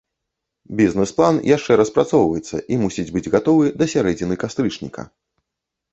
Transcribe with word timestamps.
Бізнес-план 0.79 1.35
яшчэ 1.49 1.77
распрацоўваецца 1.83 2.57
і 2.73 2.81
мусіць 2.85 3.07
быць 3.19 3.25
гатовы 3.35 3.65
да 3.83 3.89
сярэдзіны 3.95 4.35
кастрычніка. 4.45 5.01